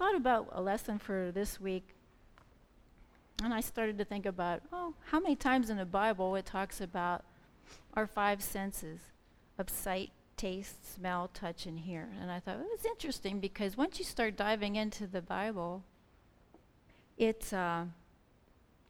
[0.00, 1.94] thought about a lesson for this week,
[3.44, 6.80] and I started to think about, oh, how many times in the Bible it talks
[6.80, 7.22] about
[7.92, 9.00] our five senses
[9.58, 12.08] of sight, taste, smell, touch, and hear.
[12.18, 15.84] And I thought it was interesting because once you start diving into the Bible,
[17.18, 17.84] it's uh,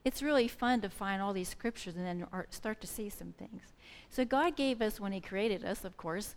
[0.05, 3.63] it's really fun to find all these scriptures and then start to see some things.
[4.11, 6.37] So God gave us, when He created us, of course,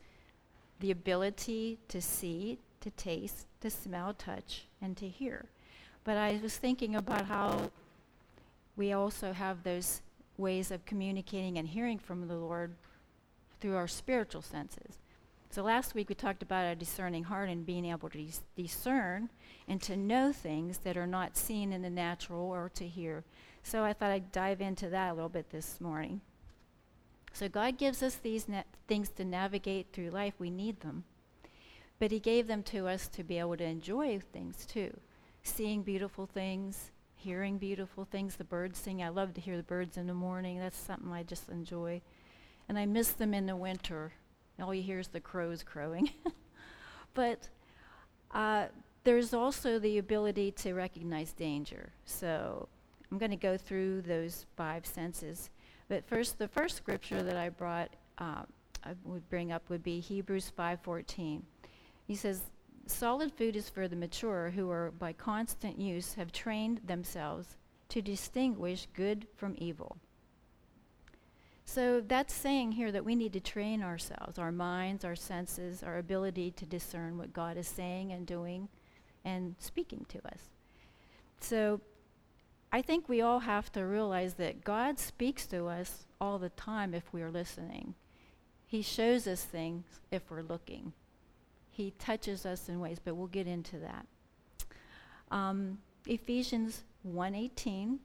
[0.79, 5.45] the ability to see, to taste, to smell, touch, and to hear.
[6.03, 7.71] But I was thinking about how
[8.75, 10.01] we also have those
[10.37, 12.75] ways of communicating and hearing from the Lord
[13.61, 14.97] through our spiritual senses.
[15.49, 19.29] So last week we talked about a discerning heart and being able to dis- discern
[19.67, 23.23] and to know things that are not seen in the natural or to hear.
[23.63, 26.21] So I thought I'd dive into that a little bit this morning.
[27.31, 30.33] So God gives us these na- things to navigate through life.
[30.37, 31.05] We need them.
[32.03, 34.91] But He gave them to us to be able to enjoy things too.
[35.41, 39.01] Seeing beautiful things, hearing beautiful things, the birds sing.
[39.01, 40.59] I love to hear the birds in the morning.
[40.59, 42.01] That's something I just enjoy.
[42.67, 44.11] And I miss them in the winter.
[44.61, 46.09] All you hear is the crows crowing.
[47.13, 47.47] but
[48.31, 48.65] uh,
[49.05, 51.93] there's also the ability to recognize danger.
[52.03, 52.67] So
[53.13, 55.51] I'm going to go through those five senses.
[55.87, 58.43] But first, the first scripture that I brought, uh,
[58.83, 61.43] I would bring up would be Hebrews 5:14.
[62.05, 62.51] He says,
[62.85, 67.55] "Solid food is for the mature, who are by constant use have trained themselves
[67.89, 69.97] to distinguish good from evil."
[71.65, 75.97] So that's saying here that we need to train ourselves, our minds, our senses, our
[75.97, 78.67] ability to discern what God is saying and doing
[79.23, 80.49] and speaking to us.
[81.39, 81.79] So
[82.71, 86.93] I think we all have to realize that God speaks to us all the time
[86.93, 87.95] if we are listening.
[88.65, 90.93] He shows us things if we're looking.
[91.73, 94.05] He touches us in ways, but we'll get into that.
[95.31, 97.99] Um, Ephesians 1:18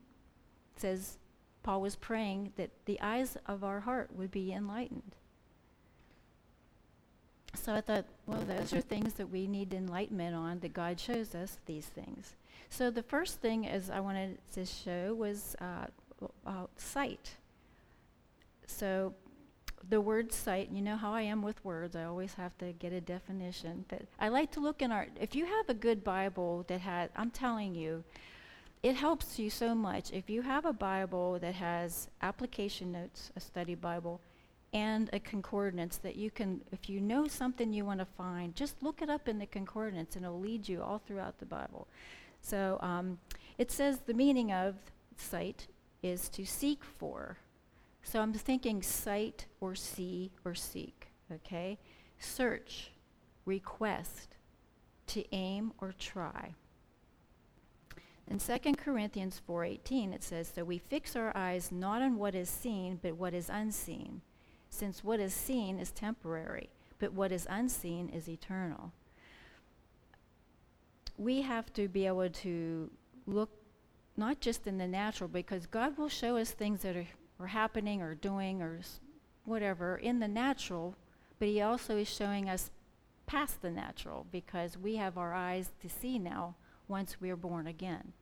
[0.77, 1.19] says
[1.63, 5.15] Paul was praying that the eyes of our heart would be enlightened.
[7.55, 11.35] So I thought, well, those are things that we need enlightenment on, that God shows
[11.35, 12.37] us these things.
[12.71, 15.87] So the first thing as I wanted to show was uh,
[16.47, 17.37] uh, sight.
[18.67, 19.15] So
[19.89, 22.93] the word sight, you know how I am with words, I always have to get
[22.93, 23.85] a definition.
[23.89, 27.11] But I like to look in our, if you have a good Bible that has,
[27.17, 28.05] I'm telling you,
[28.83, 30.13] it helps you so much.
[30.13, 34.21] If you have a Bible that has application notes, a study Bible,
[34.73, 38.83] and a concordance that you can, if you know something you want to find, just
[38.83, 41.89] look it up in the concordance and it'll lead you all throughout the Bible.
[42.43, 43.19] So um,
[43.57, 44.75] it says the meaning of
[45.17, 45.67] sight
[46.03, 47.39] is to seek for.
[48.03, 51.79] So I'm thinking sight or see or seek, okay?
[52.19, 52.93] Search,
[53.45, 54.37] request,
[55.09, 56.55] to aim or try.
[58.27, 62.51] In 2 Corinthians 4:18 it says, "So we fix our eyes not on what is
[62.51, 64.23] seen, but what is unseen,
[64.69, 68.93] since what is seen is temporary, but what is unseen is eternal."
[71.19, 72.91] we have to be able to
[73.27, 73.51] look
[74.17, 77.07] not just in the natural, because God will show us things that are,
[77.41, 78.81] are happening or doing or
[79.45, 80.95] whatever in the natural,
[81.39, 82.71] but He also is showing us
[83.27, 86.55] past the natural because we have our eyes to see now
[86.89, 88.13] once we are born again.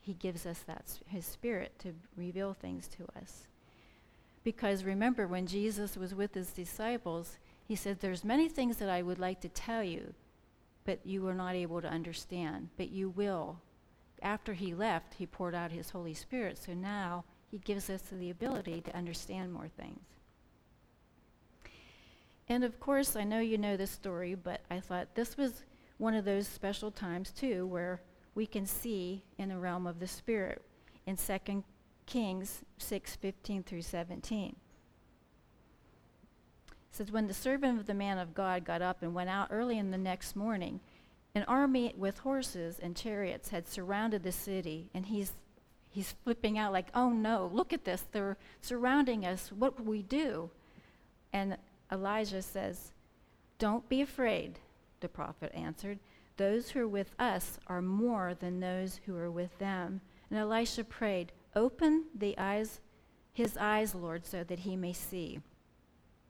[0.00, 3.46] He gives us that His Spirit to reveal things to us.
[4.42, 9.02] Because remember, when Jesus was with His disciples, He said, There's many things that I
[9.02, 10.14] would like to tell you,
[10.84, 12.68] but you were not able to understand.
[12.76, 13.60] But you will.
[14.22, 18.30] After he left, he poured out his Holy Spirit, so now he gives us the
[18.30, 20.00] ability to understand more things.
[22.48, 25.62] And of course, I know you know this story, but I thought this was
[25.98, 28.00] one of those special times, too, where
[28.34, 30.62] we can see in the realm of the Spirit
[31.06, 31.62] in 2
[32.06, 34.56] Kings 6 15 through 17
[36.90, 39.78] says, When the servant of the man of God got up and went out early
[39.78, 40.80] in the next morning,
[41.36, 45.34] an army with horses and chariots had surrounded the city, and he's
[45.94, 48.02] he's flipping out like, "Oh no, look at this.
[48.10, 49.52] They're surrounding us.
[49.52, 50.50] What will we do?"
[51.32, 51.56] And
[51.90, 52.92] Elijah says,
[53.58, 54.58] "Don't be afraid,"
[55.00, 56.00] the prophet answered.
[56.36, 60.82] "Those who are with us are more than those who are with them." And Elisha
[60.84, 62.80] prayed, "Open the eyes
[63.32, 65.40] his eyes, Lord, so that he may see."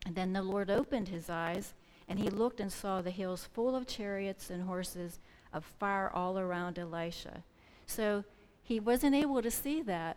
[0.06, 1.74] And then the Lord opened his eyes,
[2.06, 5.20] and he looked and saw the hills full of chariots and horses
[5.52, 7.42] of fire all around Elisha.
[7.86, 8.24] So
[8.64, 10.16] he wasn't able to see that,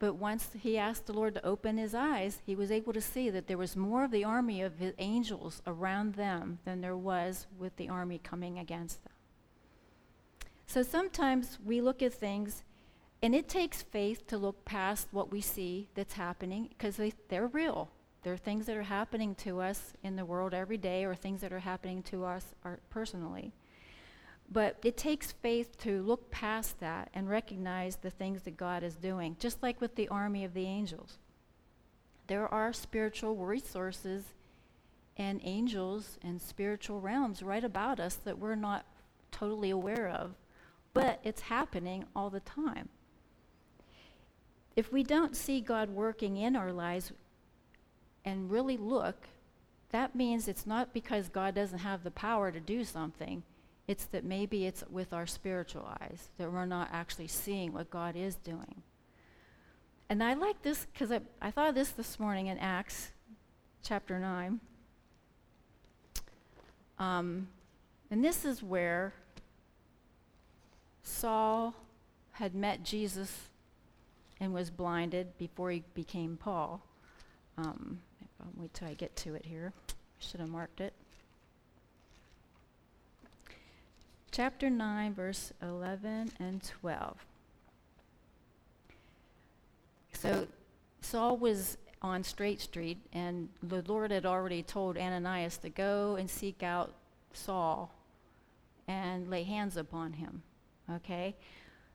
[0.00, 3.30] but once he asked the Lord to open his eyes, he was able to see
[3.30, 7.76] that there was more of the army of angels around them than there was with
[7.76, 9.12] the army coming against them.
[10.66, 12.64] So sometimes we look at things,
[13.22, 17.46] and it takes faith to look past what we see that's happening because they, they're
[17.46, 17.90] real.
[18.24, 21.42] There are things that are happening to us in the world every day, or things
[21.42, 22.54] that are happening to us
[22.90, 23.52] personally.
[24.50, 28.94] But it takes faith to look past that and recognize the things that God is
[28.96, 31.18] doing, just like with the army of the angels.
[32.26, 34.24] There are spiritual resources
[35.16, 38.84] and angels and spiritual realms right about us that we're not
[39.30, 40.34] totally aware of,
[40.92, 42.88] but it's happening all the time.
[44.76, 47.12] If we don't see God working in our lives
[48.24, 49.28] and really look,
[49.90, 53.44] that means it's not because God doesn't have the power to do something.
[53.86, 58.16] It's that maybe it's with our spiritual eyes, that we're not actually seeing what God
[58.16, 58.82] is doing.
[60.08, 63.12] And I like this because I, I thought of this this morning in Acts
[63.82, 64.60] chapter 9.
[66.98, 67.48] Um,
[68.10, 69.12] and this is where
[71.02, 71.74] Saul
[72.32, 73.48] had met Jesus
[74.40, 76.82] and was blinded before he became Paul.
[77.56, 78.00] Um,
[78.56, 79.72] wait till I get to it here.
[79.88, 80.92] I should have marked it.
[84.34, 87.24] Chapter 9, verse 11 and 12.
[90.12, 90.48] So
[91.02, 96.28] Saul was on Straight Street, and the Lord had already told Ananias to go and
[96.28, 96.94] seek out
[97.32, 97.94] Saul
[98.88, 100.42] and lay hands upon him.
[100.90, 101.36] Okay?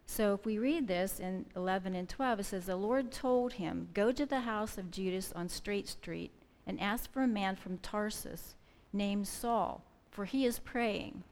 [0.05, 3.89] So if we read this in 11 and 12, it says, The Lord told him,
[3.93, 6.31] Go to the house of Judas on Straight Street
[6.65, 8.55] and ask for a man from Tarsus
[8.93, 11.23] named Saul, for he is praying.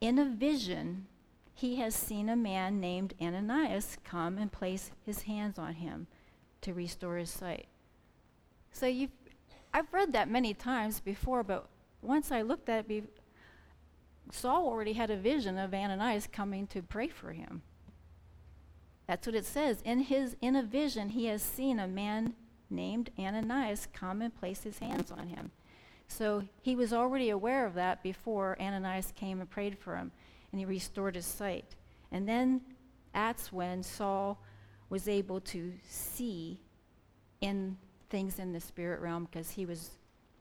[0.00, 1.06] In a vision,
[1.54, 6.06] he has seen a man named Ananias come and place his hands on him
[6.62, 7.66] to restore his sight.
[8.72, 9.10] So you've,
[9.72, 11.68] I've read that many times before, but
[12.02, 13.02] once I looked at it, be,
[14.32, 17.62] Saul already had a vision of Ananias coming to pray for him.
[19.06, 19.82] That's what it says.
[19.84, 22.34] In his in a vision, he has seen a man
[22.70, 25.50] named Ananias come and place his hands on him.
[26.08, 30.12] So he was already aware of that before Ananias came and prayed for him,
[30.52, 31.74] and he restored his sight.
[32.12, 32.60] And then
[33.12, 34.38] that's when Saul
[34.90, 36.60] was able to see
[37.40, 37.76] in
[38.10, 39.90] things in the spirit realm because he was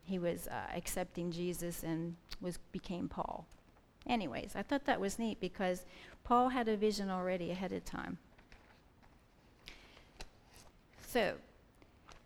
[0.06, 3.48] he was uh, accepting Jesus and was became Paul.
[4.06, 5.86] Anyways, I thought that was neat because
[6.24, 8.18] Paul had a vision already ahead of time.
[11.08, 11.36] So,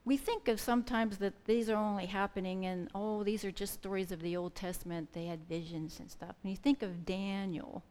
[0.07, 4.13] we think of sometimes that these are only happening and oh these are just stories
[4.13, 5.09] of the Old Testament.
[5.11, 6.33] They had visions and stuff.
[6.41, 7.83] And you think of Daniel.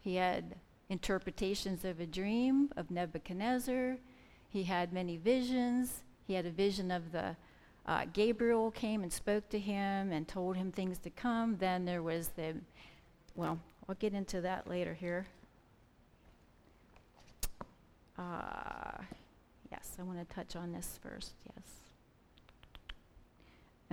[0.00, 0.54] He had
[0.88, 3.98] interpretations of a dream of Nebuchadnezzar.
[4.48, 6.02] He had many visions.
[6.26, 7.36] He had a vision of the
[7.84, 11.58] uh, Gabriel came and spoke to him and told him things to come.
[11.58, 12.54] Then there was the,
[13.34, 15.26] well, I'll get into that later here.
[18.18, 19.02] Uh,
[19.74, 21.34] yes, I want to touch on this first.
[21.54, 21.66] Yes.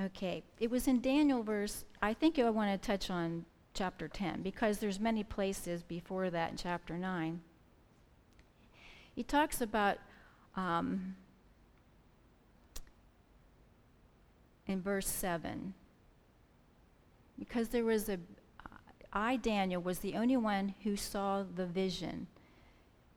[0.07, 1.85] Okay, it was in Daniel verse.
[2.01, 6.51] I think I want to touch on chapter 10 because there's many places before that
[6.51, 7.39] in chapter 9
[9.15, 9.97] he talks about
[10.57, 11.15] um,
[14.67, 15.73] in verse 7
[17.39, 18.17] because there was a
[19.13, 22.27] i daniel was the only one who saw the vision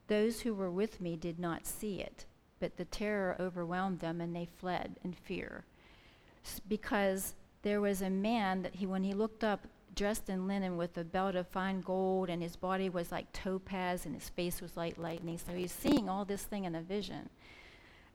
[0.06, 2.26] those who were with me did not see it
[2.64, 5.66] but the terror overwhelmed them and they fled in fear
[6.66, 10.97] because there was a man that he when he looked up dressed in linen with
[10.97, 14.78] a belt of fine gold, and his body was like topaz, and his face was
[14.78, 15.37] like lightning.
[15.37, 17.28] So he's seeing all this thing in a vision.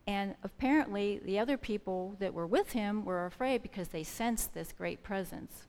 [0.07, 4.73] And apparently, the other people that were with him were afraid because they sensed this
[4.75, 5.67] great presence.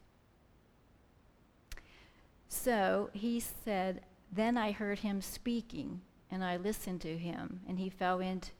[2.49, 4.01] So he said,
[4.33, 8.51] Then I heard him speaking, and I listened to him, and he fell into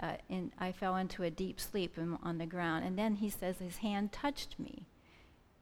[0.00, 2.84] uh, in, I fell into a deep sleep on the ground.
[2.84, 4.86] And then he says, His hand touched me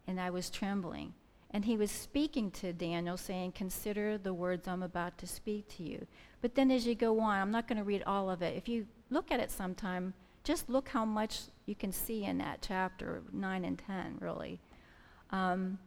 [0.06, 1.14] and I was trembling.
[1.50, 5.82] And he was speaking to Daniel, saying, Consider the words I'm about to speak to
[5.82, 6.06] you.
[6.40, 8.56] But then as you go on, I'm not going to read all of it.
[8.56, 12.64] If you look at it sometime, just look how much you can see in that
[12.66, 14.60] chapter 9 and 10, really.
[15.30, 15.78] Because um,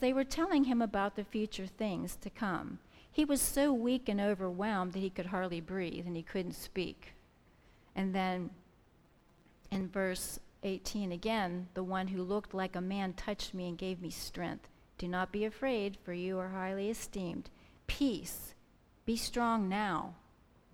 [0.00, 2.80] they were telling him about the future things to come.
[3.10, 7.14] He was so weak and overwhelmed that he could hardly breathe and he couldn't speak.
[7.96, 8.50] And then
[9.72, 14.00] in verse 18 again, the one who looked like a man touched me and gave
[14.00, 14.68] me strength.
[14.98, 17.50] Do not be afraid, for you are highly esteemed.
[17.86, 18.54] Peace.
[19.04, 20.14] Be strong now.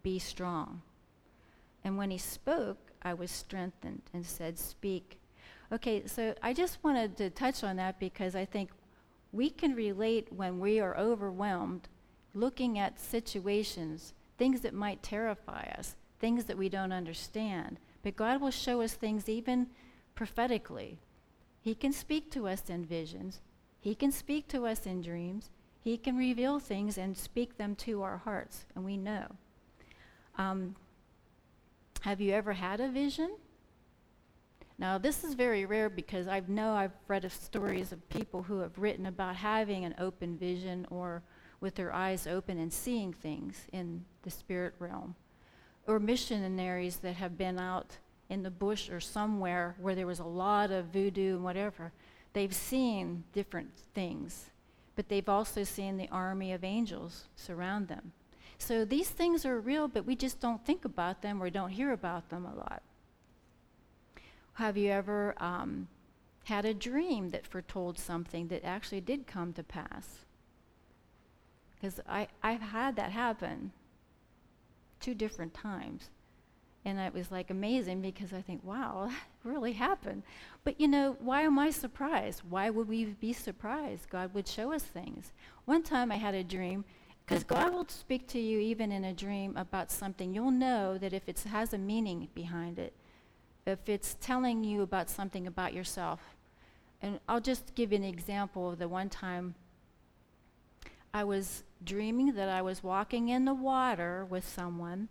[0.02, 0.82] Be strong.
[1.84, 5.18] And when he spoke, I was strengthened and said, Speak.
[5.72, 8.70] Okay, so I just wanted to touch on that because I think
[9.32, 11.88] we can relate when we are overwhelmed,
[12.34, 17.78] looking at situations, things that might terrify us, things that we don't understand.
[18.02, 19.66] But God will show us things even
[20.14, 20.98] prophetically.
[21.60, 23.40] He can speak to us in visions,
[23.80, 25.50] He can speak to us in dreams,
[25.80, 29.26] He can reveal things and speak them to our hearts, and we know.
[30.38, 30.76] Um,
[32.02, 33.36] have you ever had a vision?
[34.78, 38.60] Now, this is very rare because I know I've read of stories of people who
[38.60, 41.22] have written about having an open vision or
[41.60, 45.14] with their eyes open and seeing things in the spirit realm,
[45.86, 47.96] or missionaries that have been out
[48.28, 51.92] in the bush or somewhere where there was a lot of voodoo and whatever.
[52.32, 54.50] They've seen different things,
[54.96, 58.12] but they've also seen the army of angels surround them.
[58.58, 61.92] So these things are real, but we just don't think about them or don't hear
[61.92, 62.82] about them a lot.
[64.54, 65.88] Have you ever um,
[66.44, 70.20] had a dream that foretold something that actually did come to pass?
[71.74, 73.72] Because I've had that happen
[75.02, 76.08] two different times.
[76.84, 79.08] And it was like amazing because I think, wow,
[79.44, 80.22] that really happened.
[80.64, 82.42] But you know, why am I surprised?
[82.48, 84.08] Why would we be surprised?
[84.08, 85.32] God would show us things.
[85.66, 86.84] One time I had a dream,
[87.24, 90.34] because God will speak to you even in a dream about something.
[90.34, 92.94] You'll know that if it has a meaning behind it,
[93.64, 96.20] if it's telling you about something about yourself.
[97.00, 99.54] And I'll just give an example of the one time
[101.14, 105.08] I was dreaming that I was walking in the water with someone,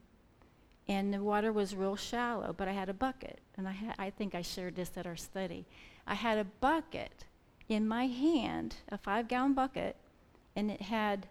[0.87, 3.39] and the water was real shallow, but I had a bucket.
[3.57, 5.65] And I, ha- I think I shared this at our study.
[6.07, 7.25] I had a bucket
[7.69, 9.95] in my hand, a five gallon bucket,
[10.55, 11.27] and it had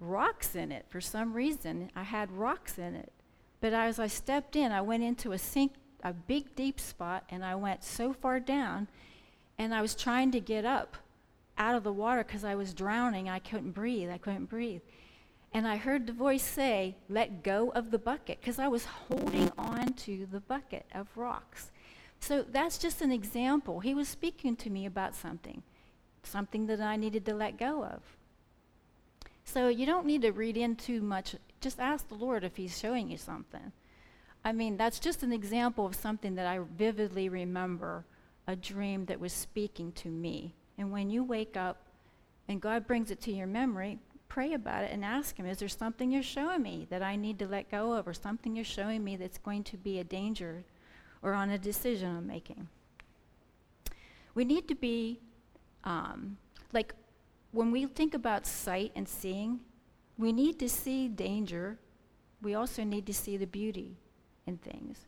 [0.00, 1.90] rocks in it for some reason.
[1.94, 3.12] I had rocks in it.
[3.60, 7.44] But as I stepped in, I went into a sink a big deep spot and
[7.44, 8.86] I went so far down
[9.58, 10.96] and I was trying to get up
[11.58, 13.28] out of the water because I was drowning.
[13.28, 14.10] I couldn't breathe.
[14.10, 14.82] I couldn't breathe.
[15.52, 19.50] And I heard the voice say, Let go of the bucket because I was holding
[19.56, 21.70] on to the bucket of rocks.
[22.20, 23.80] So that's just an example.
[23.80, 25.62] He was speaking to me about something,
[26.22, 28.02] something that I needed to let go of.
[29.44, 31.36] So you don't need to read in too much.
[31.60, 33.72] Just ask the Lord if He's showing you something.
[34.44, 38.04] I mean, that's just an example of something that I vividly remember
[38.46, 40.54] a dream that was speaking to me.
[40.78, 41.86] And when you wake up
[42.48, 45.68] and God brings it to your memory, pray about it and ask Him, is there
[45.68, 49.02] something you're showing me that I need to let go of, or something you're showing
[49.02, 50.64] me that's going to be a danger
[51.22, 52.68] or on a decision I'm making?
[54.34, 55.20] We need to be,
[55.84, 56.36] um,
[56.72, 56.94] like,
[57.52, 59.60] when we think about sight and seeing,
[60.18, 61.78] we need to see danger.
[62.42, 63.96] We also need to see the beauty
[64.46, 65.06] in things.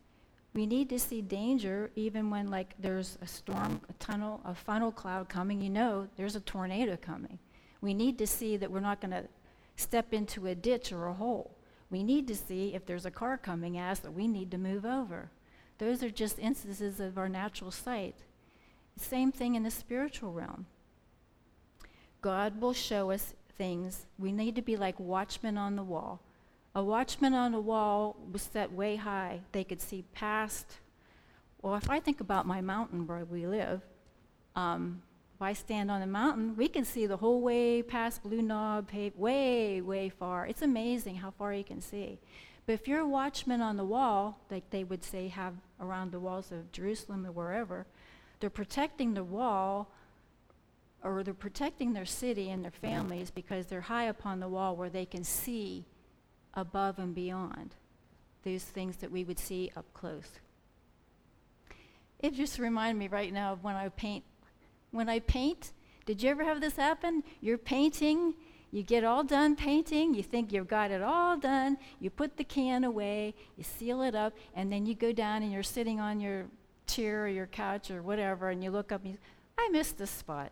[0.53, 4.91] We need to see danger even when like there's a storm, a tunnel, a funnel
[4.91, 7.37] cloud coming, you know there's a tornado coming.
[7.81, 9.25] We need to see that we're not going to
[9.75, 11.55] step into a ditch or a hole.
[11.89, 14.57] We need to see if there's a car coming at us that we need to
[14.57, 15.31] move over.
[15.77, 18.15] Those are just instances of our natural sight.
[18.97, 20.65] Same thing in the spiritual realm.
[22.21, 24.05] God will show us things.
[24.17, 26.19] We need to be like watchmen on the wall.
[26.75, 29.41] A watchman on the wall was set way high.
[29.51, 30.77] They could see past.
[31.61, 33.81] Well, if I think about my mountain where we live,
[34.55, 35.01] um,
[35.35, 38.89] if I stand on the mountain, we can see the whole way past Blue Knob,
[39.15, 40.45] way, way far.
[40.45, 42.19] It's amazing how far you can see.
[42.65, 46.19] But if you're a watchman on the wall, like they would say have around the
[46.19, 47.87] walls of Jerusalem or wherever,
[48.39, 49.91] they're protecting the wall
[51.03, 54.89] or they're protecting their city and their families because they're high upon the wall where
[54.89, 55.85] they can see
[56.53, 57.75] above and beyond
[58.43, 60.39] those things that we would see up close.
[62.19, 64.23] It just reminded me right now of when I paint.
[64.91, 65.71] When I paint,
[66.05, 67.23] did you ever have this happen?
[67.41, 68.33] You're painting,
[68.71, 72.43] you get all done painting, you think you've got it all done, you put the
[72.43, 76.19] can away, you seal it up, and then you go down and you're sitting on
[76.19, 76.45] your
[76.87, 79.21] chair or your couch or whatever, and you look up and you, say,
[79.57, 80.51] I missed this spot.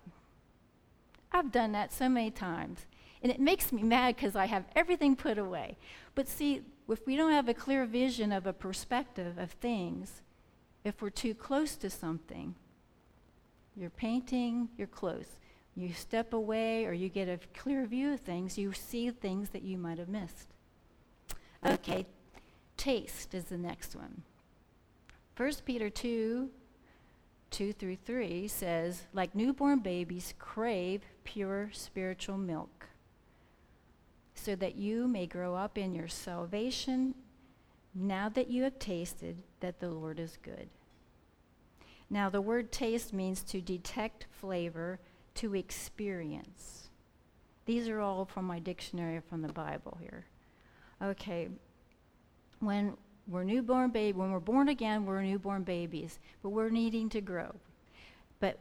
[1.32, 2.86] I've done that so many times.
[3.28, 5.76] And it makes me mad because I have everything put away.
[6.16, 10.22] But see, if we don't have a clear vision of a perspective of things,
[10.86, 12.56] if we're too close to something,
[13.76, 15.26] you're painting, you're close.
[15.76, 19.64] You step away or you get a clear view of things, you see things that
[19.64, 20.54] you might have missed.
[21.66, 22.06] Okay,
[22.78, 24.22] taste is the next one.
[25.36, 26.50] 1 Peter 2
[27.52, 32.88] 2 through 3 says, like newborn babies, crave pure spiritual milk
[34.48, 37.14] so that you may grow up in your salvation
[37.94, 40.70] now that you have tasted that the Lord is good.
[42.10, 45.02] Now, the word taste means to detect flavor,
[45.36, 46.88] to experience.
[47.66, 50.24] These are all from my dictionary from the Bible here.
[51.04, 51.50] Okay,
[52.62, 52.96] when
[53.28, 57.54] we're newborn baby, when we're born again, we're newborn babies, but we're needing to grow.
[58.40, 58.60] But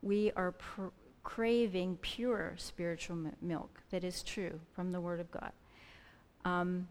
[0.00, 0.86] we are pr-
[1.26, 5.50] craving pure spiritual m- milk that is true from the Word of God.
[6.44, 6.86] Um,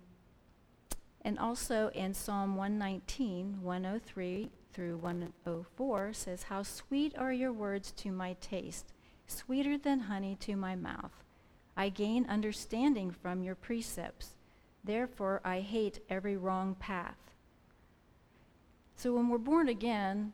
[1.22, 8.12] and also in Psalm 119, 103 through 104 says, How sweet are your words to
[8.12, 8.92] my taste,
[9.26, 11.24] sweeter than honey to my mouth.
[11.78, 14.36] I gain understanding from your precepts.
[14.84, 17.32] Therefore, I hate every wrong path.
[18.98, 20.34] So when we're born again,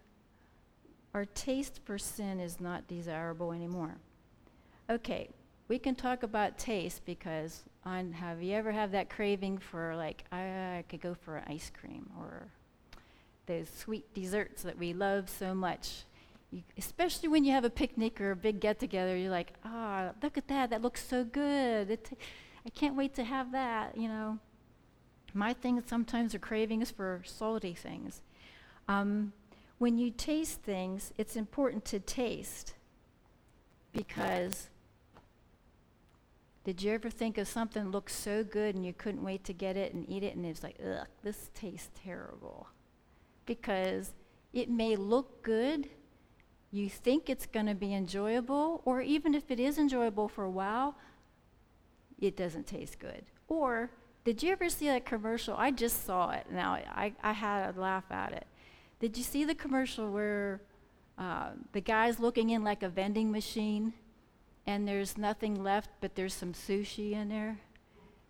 [1.14, 3.98] our taste for sin is not desirable anymore.
[4.90, 5.30] Okay,
[5.68, 10.24] we can talk about taste because on have you ever have that craving for like
[10.32, 12.48] I, I could go for an ice cream or
[13.46, 16.04] those sweet desserts that we love so much.
[16.52, 20.10] You, especially when you have a picnic or a big get together, you're like, ah,
[20.10, 21.90] oh, look at that, that looks so good.
[21.90, 22.18] It t-
[22.66, 24.40] I can't wait to have that, you know.
[25.34, 28.22] My thing sometimes are cravings for salty things.
[28.88, 29.32] Um,
[29.82, 32.76] when you taste things, it's important to taste
[33.92, 34.70] because
[36.64, 39.76] did you ever think of something looks so good and you couldn't wait to get
[39.76, 42.68] it and eat it and it's like, ugh, this tastes terrible?
[43.48, 44.12] Because
[44.54, 45.90] it may look good,
[46.70, 50.52] you think it's going to be enjoyable, or even if it is enjoyable for a
[50.52, 50.96] while,
[52.20, 53.26] it doesn't taste good.
[53.48, 53.90] Or
[54.26, 55.56] did you ever see that commercial?
[55.58, 56.46] I just saw it.
[56.52, 58.46] Now, I, I had a laugh at it.
[59.02, 60.62] Did you see the commercial where
[61.18, 63.94] uh, the guy's looking in like a vending machine
[64.68, 67.58] and there's nothing left but there's some sushi in there?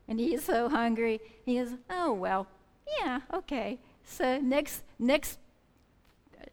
[0.07, 1.19] And he's so hungry.
[1.45, 2.47] He goes, Oh, well,
[3.01, 3.79] yeah, okay.
[4.05, 5.39] So next, next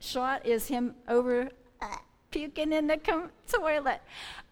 [0.01, 1.97] shot is him over uh,
[2.33, 4.01] puking in the com- toilet.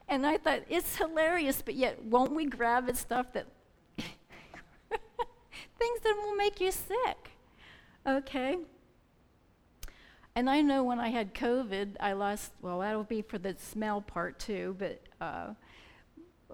[0.09, 3.47] And I thought, it's hilarious, but yet won't we grab at stuff that
[3.99, 4.21] things
[6.05, 7.33] that will make you sick?
[8.07, 8.59] Okay?
[10.37, 14.03] And I know when I had COVID, I lost, well, that'll be for the smell
[14.03, 15.55] part too, but uh,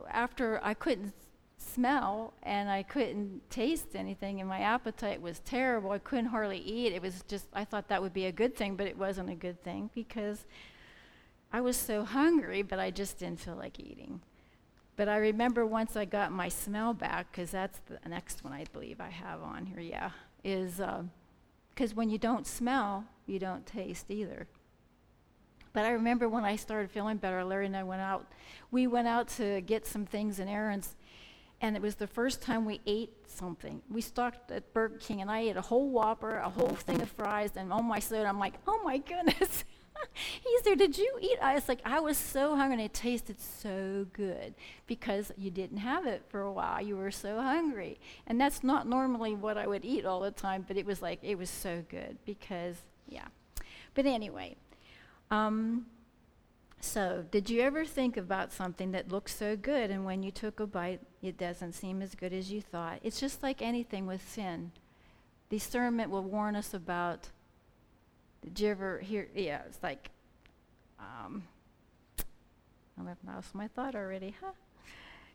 [0.08, 1.12] after I couldn't
[1.58, 6.92] smell and I couldn't taste anything and my appetite was terrible, I couldn't hardly eat.
[6.92, 9.34] It was just, I thought that would be a good thing, but it wasn't a
[9.34, 10.46] good thing because
[11.52, 14.20] I was so hungry, but I just didn't feel like eating.
[14.94, 18.64] But I remember once I got my smell back, because that's the next one I
[18.72, 20.10] believe I have on here, yeah,
[20.44, 20.80] is.
[20.80, 21.02] Uh,
[21.74, 24.46] because when you don't smell, you don't taste either.
[25.72, 28.30] But I remember when I started feeling better, Larry and I went out.
[28.70, 30.96] We went out to get some things and errands,
[31.60, 33.80] and it was the first time we ate something.
[33.90, 37.10] We stopped at Burger King, and I ate a whole Whopper, a whole thing of
[37.10, 38.28] fries, and all my soda.
[38.28, 39.64] I'm like, oh my goodness.
[40.12, 41.38] he said, Did you eat?
[41.40, 44.54] I was like, I was so hungry, and it tasted so good
[44.86, 46.80] because you didn't have it for a while.
[46.80, 47.98] You were so hungry.
[48.26, 51.18] And that's not normally what I would eat all the time, but it was like,
[51.22, 52.76] it was so good because,
[53.08, 53.28] yeah.
[53.94, 54.56] But anyway,
[55.30, 55.86] um,
[56.80, 60.60] so did you ever think about something that looks so good, and when you took
[60.60, 62.98] a bite, it doesn't seem as good as you thought?
[63.02, 64.72] It's just like anything with sin.
[65.48, 67.28] Discernment will warn us about
[68.44, 69.28] did you ever hear?
[69.34, 70.10] Yeah, it's like,
[70.98, 71.44] um,
[72.98, 74.52] I've lost my thought already, huh?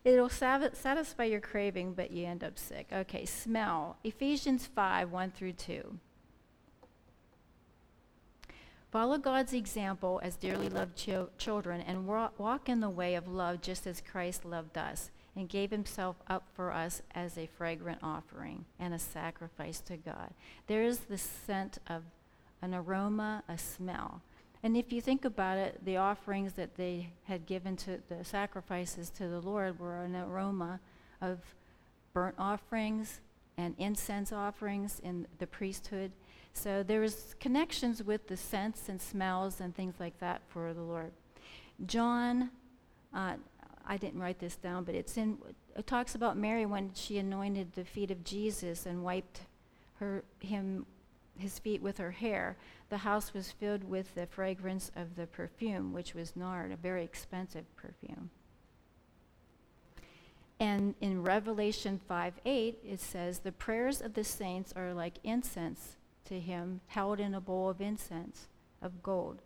[0.04, 2.88] It'll satisfy your craving, but you end up sick.
[2.94, 3.98] Okay, smell.
[4.04, 6.00] Ephesians 5 1 through 2.
[8.90, 13.28] Follow God's example as dearly loved ch- children and wa- walk in the way of
[13.28, 18.00] love just as Christ loved us and gave himself up for us as a fragrant
[18.02, 20.34] offering and a sacrifice to God.
[20.68, 22.04] There is the scent of
[22.68, 24.22] an aroma, a smell.
[24.62, 29.10] And if you think about it, the offerings that they had given to the sacrifices
[29.12, 30.80] to the Lord were an aroma
[31.22, 31.40] of
[32.14, 33.22] burnt offerings
[33.58, 36.12] and incense offerings in the priesthood.
[36.54, 40.82] So there was connections with the scents and smells and things like that for the
[40.82, 41.12] Lord.
[41.86, 42.50] John,
[43.14, 43.36] uh,
[43.86, 45.38] I didn't write this down, but it's in.
[45.78, 49.42] It talks about Mary when she anointed the feet of Jesus and wiped
[50.00, 50.86] her him
[51.40, 52.58] his feet with her hair.
[52.90, 57.04] The house was filled with the fragrance of the perfume, which was nard, a very
[57.04, 58.30] expensive perfume.
[60.60, 65.98] And in Revelation 5 8, it says, The prayers of the saints are like incense
[66.26, 68.48] to him, held in a bowl of incense
[68.82, 69.42] of gold.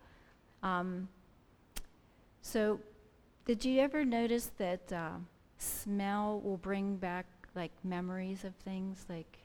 [0.64, 1.10] Um,
[2.42, 2.80] so,
[3.46, 5.18] did you ever notice that uh,
[5.58, 7.26] smell will bring back
[7.56, 9.06] like memories of things?
[9.10, 9.38] Like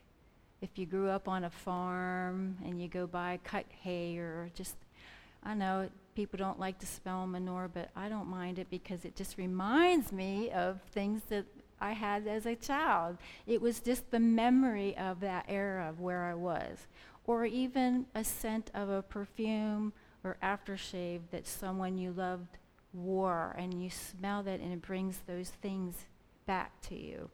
[0.61, 4.77] if you grew up on a farm and you go by cut hay or just
[5.43, 9.15] I know people don't like to smell manure, but I don't mind it because it
[9.15, 11.45] just reminds me of things that
[11.81, 13.19] I had as a child.
[13.47, 16.89] It was just the memory of that era of where I was.
[17.27, 19.93] Or even a scent of a perfume
[20.25, 22.59] or aftershave that someone you loved
[22.93, 26.07] wore, and you smell that and it brings those things
[26.47, 27.31] back to you.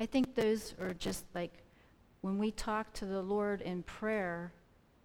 [0.00, 1.62] I think those are just like
[2.22, 4.52] when we talk to the Lord in prayer,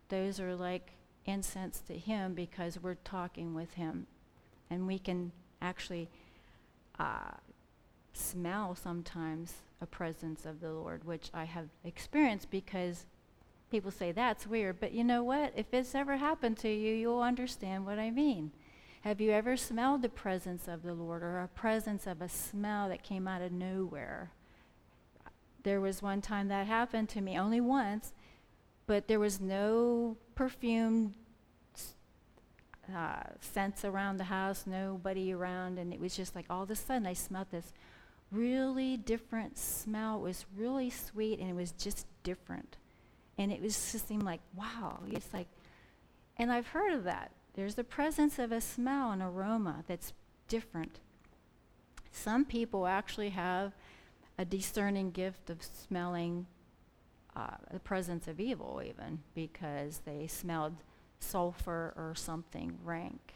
[0.08, 0.92] those are like
[1.26, 4.08] incense to Him because we're talking with Him.
[4.70, 6.10] And we can actually
[6.98, 7.32] uh,
[8.14, 13.06] smell sometimes a presence of the Lord, which I have experienced because
[13.70, 14.80] people say that's weird.
[14.80, 15.52] But you know what?
[15.58, 18.52] If it's ever happened to you, you'll understand what I mean.
[19.02, 22.88] Have you ever smelled the presence of the Lord or a presence of a smell
[22.90, 24.32] that came out of nowhere?
[25.66, 28.14] There was one time that happened to me, only once,
[28.86, 31.16] but there was no perfume
[32.96, 36.76] uh, scents around the house, nobody around, and it was just like all of a
[36.76, 37.74] sudden I smelled this
[38.32, 40.18] really different smell.
[40.18, 42.78] It was really sweet and it was just different.
[43.40, 45.48] And it was just seemed like, wow, it's like,
[46.38, 47.32] and I've heard of that.
[47.56, 50.14] There's the presence of a smell, an aroma that's
[50.48, 51.00] different.
[52.12, 53.74] Some people actually have
[54.38, 56.46] a discerning gift of smelling
[57.36, 60.76] uh, the presence of evil, even because they smelled
[61.20, 63.34] sulfur or something rank.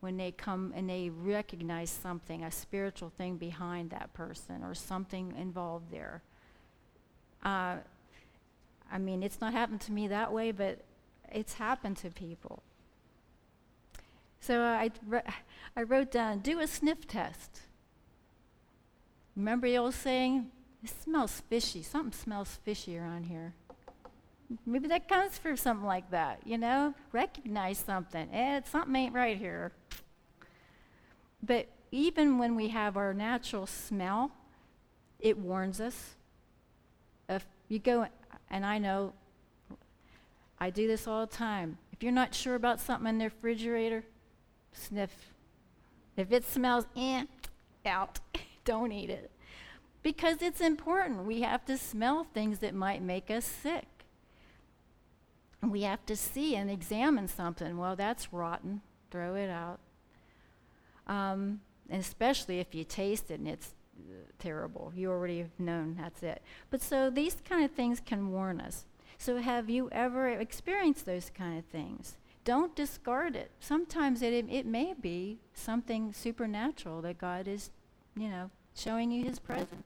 [0.00, 5.34] When they come and they recognize something, a spiritual thing behind that person or something
[5.36, 6.22] involved there.
[7.44, 7.76] Uh,
[8.90, 10.80] I mean, it's not happened to me that way, but
[11.30, 12.62] it's happened to people.
[14.40, 14.90] So I,
[15.76, 17.60] I wrote down, do a sniff test.
[19.40, 20.50] Remember the old saying?
[20.84, 21.82] It smells fishy.
[21.82, 23.54] Something smells fishy around here.
[24.66, 26.92] Maybe that comes from something like that, you know?
[27.10, 28.28] Recognize something.
[28.34, 29.72] Eh, something ain't right here.
[31.42, 34.30] But even when we have our natural smell,
[35.18, 36.16] it warns us.
[37.26, 38.08] If you go,
[38.50, 39.14] and I know
[40.58, 41.78] I do this all the time.
[41.94, 44.04] If you're not sure about something in the refrigerator,
[44.72, 45.32] sniff.
[46.18, 47.24] If it smells eh,
[47.86, 48.20] out,
[48.64, 49.30] don't eat it.
[50.02, 51.26] Because it's important.
[51.26, 53.86] We have to smell things that might make us sick.
[55.62, 57.76] We have to see and examine something.
[57.76, 58.80] Well, that's rotten.
[59.10, 59.80] Throw it out.
[61.06, 64.92] Um, especially if you taste it and it's uh, terrible.
[64.94, 66.42] You already have known that's it.
[66.70, 68.86] But so these kind of things can warn us.
[69.18, 72.16] So have you ever experienced those kind of things?
[72.44, 73.50] Don't discard it.
[73.60, 77.70] Sometimes it, it may be something supernatural that God is,
[78.16, 79.84] you know, showing you his presence.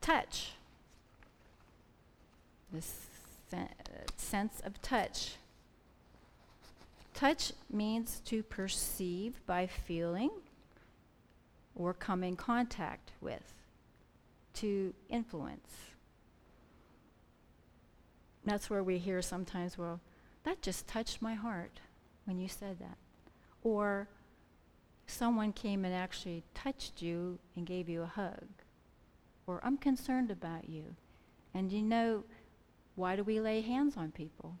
[0.00, 0.52] Touch.
[2.72, 3.06] This
[3.50, 3.68] sen-
[4.16, 5.36] sense of touch.
[7.14, 10.30] Touch means to perceive by feeling
[11.74, 13.52] or come in contact with,
[14.54, 15.76] to influence.
[18.44, 20.00] That's where we hear sometimes, well,
[20.44, 21.80] that just touched my heart
[22.24, 22.96] when you said that.
[23.62, 24.08] Or
[25.06, 28.46] someone came and actually touched you and gave you a hug.
[29.46, 30.96] Or I'm concerned about you.
[31.54, 32.24] And you know,
[32.94, 34.56] why do we lay hands on people?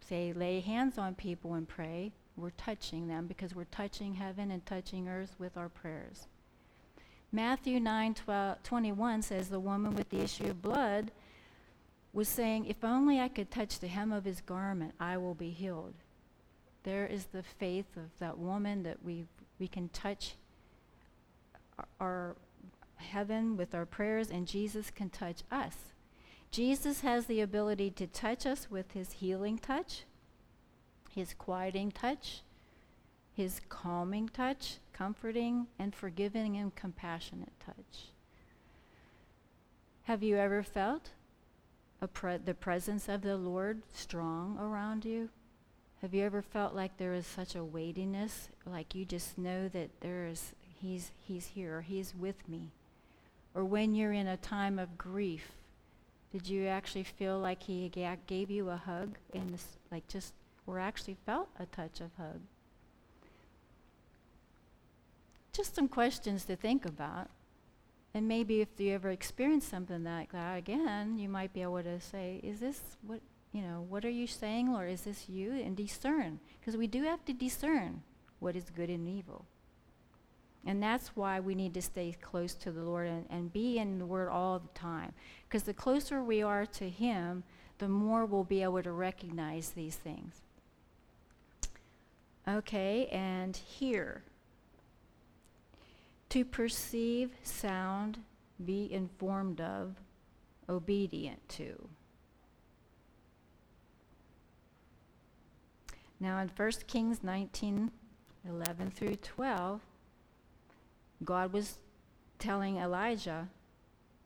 [0.00, 2.12] Say, lay hands on people and pray.
[2.36, 6.26] We're touching them because we're touching heaven and touching earth with our prayers.
[7.30, 11.10] Matthew 9 12, 21 says, The woman with the issue of blood
[12.12, 15.50] was saying, If only I could touch the hem of his garment, I will be
[15.50, 15.94] healed.
[16.84, 19.24] There is the faith of that woman that we,
[19.58, 20.34] we can touch
[22.00, 22.36] our
[22.96, 25.76] heaven with our prayers, and Jesus can touch us.
[26.50, 30.04] Jesus has the ability to touch us with his healing touch,
[31.10, 32.42] his quieting touch,
[33.34, 38.10] his calming touch, comforting and forgiving and compassionate touch.
[40.04, 41.10] Have you ever felt
[42.12, 45.30] pre- the presence of the Lord strong around you?
[46.02, 50.00] Have you ever felt like there is such a weightiness, like you just know that
[50.00, 52.72] there is he's he's here, or he's with me?
[53.54, 55.52] Or when you're in a time of grief,
[56.32, 60.34] did you actually feel like he ga- gave you a hug and this like just
[60.66, 62.40] or actually felt a touch of hug?
[65.52, 67.28] Just some questions to think about.
[68.12, 72.00] And maybe if you ever experience something like that again, you might be able to
[72.00, 73.20] say, is this what
[73.52, 74.90] you know, what are you saying, Lord?
[74.90, 75.52] Is this you?
[75.52, 76.40] And discern.
[76.58, 78.02] Because we do have to discern
[78.40, 79.44] what is good and evil.
[80.64, 83.98] And that's why we need to stay close to the Lord and, and be in
[83.98, 85.12] the Word all the time.
[85.46, 87.42] Because the closer we are to Him,
[87.78, 90.40] the more we'll be able to recognize these things.
[92.48, 94.22] Okay, and hear.
[96.30, 98.18] To perceive sound,
[98.64, 99.96] be informed of,
[100.68, 101.88] obedient to.
[106.22, 107.90] Now in 1 Kings 19
[108.48, 109.80] 11 through 12,
[111.24, 111.78] God was
[112.38, 113.48] telling Elijah,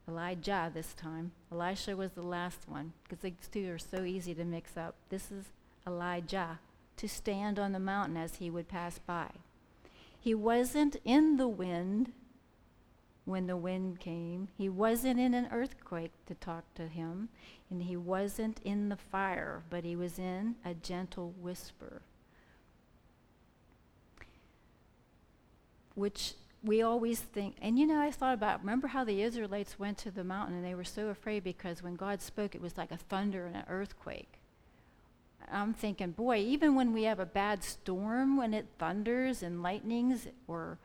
[0.07, 4.45] Elijah this time, Elisha was the last one, because these two are so easy to
[4.45, 4.95] mix up.
[5.09, 5.47] This is
[5.87, 6.59] Elijah,
[6.99, 9.31] to stand on the mountain as he would pass by.
[10.21, 12.13] He wasn't in the wind
[13.27, 14.49] when the wind came.
[14.57, 17.29] He wasn't in an earthquake to talk to him.
[17.69, 22.01] And he wasn't in the fire, but he was in a gentle whisper.
[25.95, 29.99] Which we always think, and you know, I thought about, remember how the Israelites went
[29.99, 32.93] to the mountain and they were so afraid because when God spoke, it was like
[32.93, 34.41] a thunder and an earthquake.
[35.51, 40.27] I'm thinking, boy, even when we have a bad storm, when it thunders and lightnings,
[40.49, 40.79] or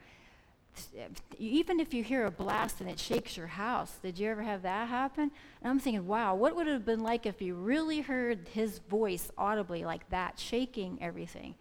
[1.38, 4.62] even if you hear a blast and it shakes your house, did you ever have
[4.62, 5.31] that happen?
[5.62, 8.79] And I'm thinking, wow, what would it have been like if you really heard his
[8.79, 11.55] voice audibly like that, shaking everything?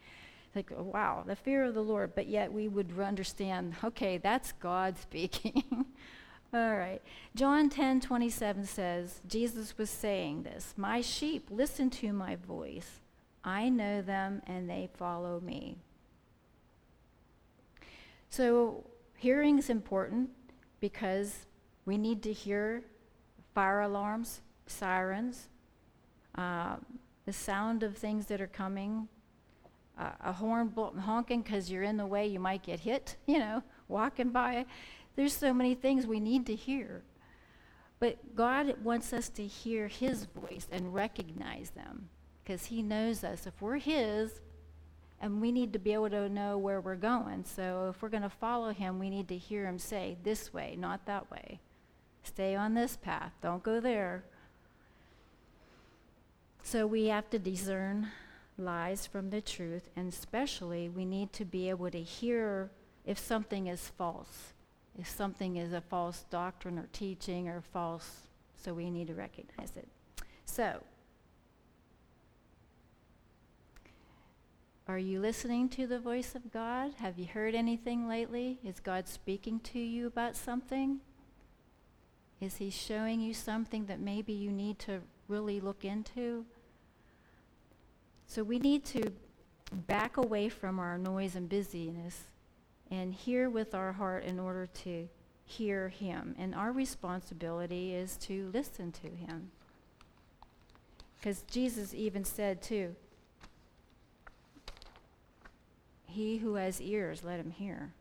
[0.55, 4.99] Like, wow, the fear of the Lord, but yet we would understand, okay, that's God
[5.03, 5.87] speaking.
[6.53, 7.01] All right.
[7.37, 13.01] John 10 27 says, Jesus was saying this My sheep listen to my voice.
[13.44, 15.77] I know them and they follow me.
[18.29, 18.85] So,
[19.21, 20.31] hearing is important
[20.81, 21.47] because
[21.85, 22.83] we need to hear
[23.55, 25.49] fire alarms, sirens,
[26.37, 26.77] uh,
[27.27, 29.09] the sound of things that are coming,
[29.99, 33.63] uh, a horn honking because you're in the way, you might get hit, you know,
[33.89, 34.65] walking by.
[35.17, 37.03] There's so many things we need to hear.
[37.99, 42.09] But God wants us to hear His voice and recognize them
[42.43, 43.47] because He knows us.
[43.47, 44.41] If we're His,
[45.21, 47.45] and we need to be able to know where we're going.
[47.45, 50.77] So if we're going to follow Him, we need to hear Him say, This way,
[50.79, 51.61] not that way.
[52.23, 54.25] Stay on this path, don't go there.
[56.63, 58.09] So we have to discern
[58.59, 62.71] lies from the truth, and especially we need to be able to hear
[63.07, 64.53] if something is false
[64.99, 68.23] if something is a false doctrine or teaching or false,
[68.57, 69.89] so we need to recognize it.
[70.45, 70.83] So,
[74.90, 76.94] are you listening to the voice of God?
[76.98, 78.59] Have you heard anything lately?
[78.64, 80.98] Is God speaking to you about something?
[82.40, 86.44] Is He showing you something that maybe you need to really look into?
[88.26, 89.12] So we need to
[89.72, 92.24] back away from our noise and busyness
[92.90, 95.09] and hear with our heart in order to
[95.44, 96.35] hear him.
[96.37, 99.53] And our responsibility is to listen to him.
[101.16, 102.96] Because Jesus even said, too,
[106.11, 107.92] He who has ears, let him hear.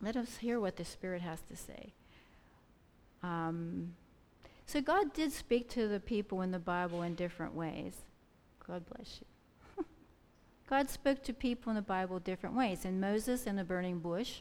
[0.00, 1.92] Let us hear what the Spirit has to say.
[3.22, 3.94] Um,
[4.66, 7.94] so God did speak to the people in the Bible in different ways.
[8.66, 9.84] God bless you.
[10.68, 12.84] God spoke to people in the Bible different ways.
[12.84, 14.40] In Moses in the burning bush.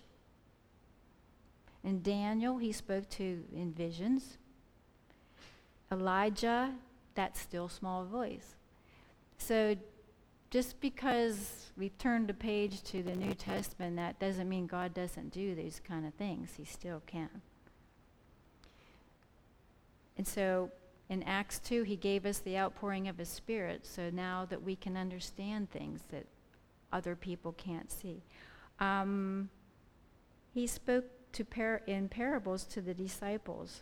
[1.83, 4.37] In Daniel, he spoke to in visions.
[5.91, 6.73] Elijah,
[7.15, 8.55] that still small voice.
[9.37, 9.75] So
[10.53, 15.33] just because we've turned a page to the New Testament, that doesn't mean God doesn't
[15.33, 16.51] do these kind of things.
[16.55, 17.41] He still can.
[20.15, 20.69] And so
[21.09, 24.75] in Acts 2, he gave us the outpouring of his spirit, so now that we
[24.75, 26.27] can understand things that
[26.91, 28.21] other people can't see.
[28.79, 29.49] Um,
[30.53, 33.81] he spoke to par- in parables to the disciples.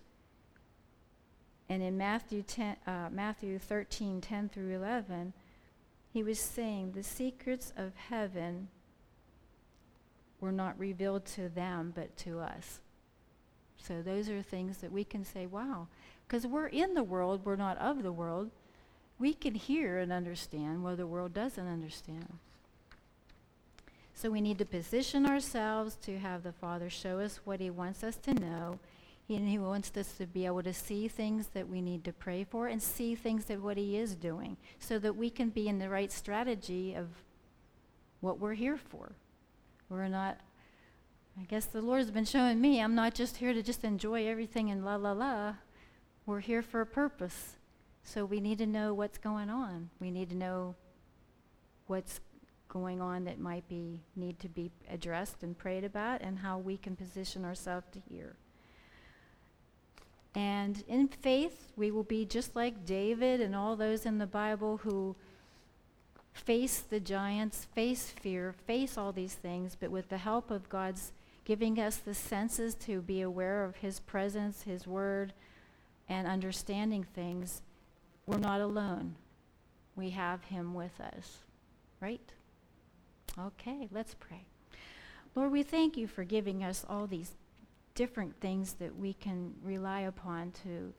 [1.68, 5.34] And in Matthew, 10, uh, Matthew 13, 10 through 11,
[6.12, 8.68] he was saying, The secrets of heaven
[10.40, 12.80] were not revealed to them, but to us.
[13.78, 15.88] So those are things that we can say, wow,
[16.28, 18.52] because we're in the world, we're not of the world.
[19.18, 22.40] We can hear and understand what the world doesn't understand.
[24.14, 28.04] So we need to position ourselves to have the Father show us what He wants
[28.04, 28.80] us to know.
[29.30, 32.44] And He wants us to be able to see things that we need to pray
[32.44, 35.80] for and see things that what He is doing so that we can be in
[35.80, 37.08] the right strategy of
[38.20, 39.14] what we're here for.
[39.90, 40.38] We're not,
[41.40, 44.70] I guess the Lord's been showing me, I'm not just here to just enjoy everything
[44.70, 45.56] and la la la.
[46.26, 47.58] We're here for a purpose.
[48.04, 49.90] So we need to know what's going on.
[50.00, 50.76] We need to know
[51.88, 52.20] what's
[52.68, 56.78] going on that might be need to be addressed and prayed about and how we
[56.78, 58.38] can position ourselves to hear.
[60.34, 64.78] And in faith, we will be just like David and all those in the Bible
[64.78, 65.16] who
[66.34, 71.12] face the giants, face fear, face all these things, but with the help of God's
[71.44, 75.34] giving us the senses to be aware of His presence, His word,
[76.08, 77.62] and understanding things,
[78.26, 79.16] we're not alone.
[79.96, 81.40] We have Him with us,
[82.00, 82.32] right?
[83.38, 84.46] Okay, let's pray.
[85.36, 87.32] Lord, we thank you for giving us all these
[87.96, 90.94] different things that we can rely upon to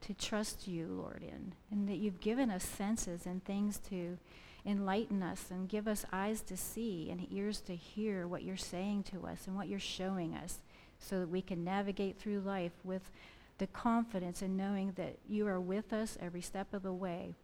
[0.00, 4.16] to trust you, Lord, in, and that you've given us senses and things to
[4.64, 9.02] enlighten us and give us eyes to see and ears to hear what you're saying
[9.04, 10.58] to us and what you're showing us
[10.98, 13.10] so that we can navigate through life with
[13.58, 17.34] the confidence in knowing that you are with us every step of the way.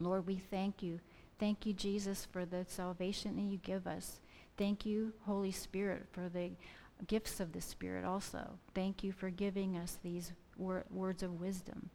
[0.00, 1.00] Lord, we thank you.
[1.38, 4.20] Thank you, Jesus, for the salvation that you give us.
[4.58, 6.50] Thank you, Holy Spirit, for the
[7.06, 8.58] gifts of the Spirit also.
[8.74, 11.90] Thank you for giving us these wor- words of wisdom.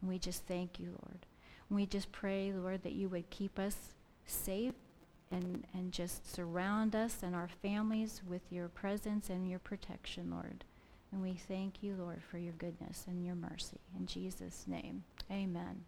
[0.00, 1.26] And we just thank you, Lord.
[1.68, 3.94] And we just pray, Lord, that you would keep us
[4.26, 4.74] safe
[5.30, 10.64] and, and just surround us and our families with your presence and your protection, Lord.
[11.10, 13.80] And we thank you, Lord, for your goodness and your mercy.
[13.98, 15.84] In Jesus' name, amen.